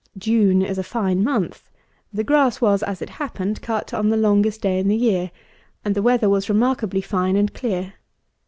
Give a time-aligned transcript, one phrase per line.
[0.17, 1.69] June is a fine month.
[2.11, 5.29] The grass was, as it happened, cut on the longest day in the year;
[5.85, 7.93] and the weather was remarkably fine and clear.